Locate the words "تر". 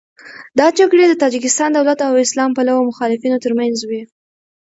3.45-3.51